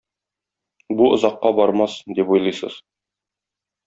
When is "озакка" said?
1.17-1.51